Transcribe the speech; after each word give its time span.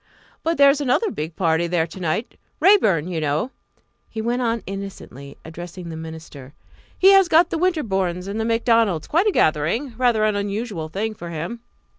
"But 0.41 0.57
there 0.57 0.71
is 0.71 0.81
another 0.81 1.11
big 1.11 1.35
party 1.35 1.67
there 1.67 1.85
to 1.85 1.99
night 1.99 2.39
Raeburn 2.59 3.07
you 3.07 3.21
know," 3.21 3.51
he 4.09 4.19
went 4.19 4.41
on 4.41 4.63
innocently, 4.65 5.37
addressing 5.45 5.89
the 5.89 5.95
minister; 5.95 6.55
"he 6.97 7.11
has 7.11 7.27
got 7.27 7.51
the 7.51 7.59
Winterbournes 7.59 8.27
and 8.27 8.39
the 8.39 8.45
Macdonalds 8.45 9.05
quite 9.05 9.27
a 9.27 9.31
gathering 9.31 9.93
rather 9.99 10.23
an 10.25 10.35
unusual 10.35 10.89
thing 10.89 11.13
for 11.13 11.29
him." 11.29 11.59